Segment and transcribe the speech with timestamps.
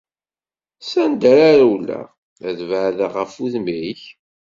[0.87, 2.05] S anda ara rewleɣ,
[2.47, 4.01] ad beɛdeɣ ɣef wudem-ik?